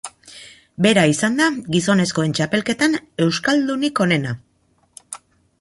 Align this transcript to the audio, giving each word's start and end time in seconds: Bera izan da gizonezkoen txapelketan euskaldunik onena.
Bera 0.85 1.03
izan 1.11 1.35
da 1.41 1.49
gizonezkoen 1.75 2.35
txapelketan 2.39 2.97
euskaldunik 3.27 4.03
onena. 4.07 4.37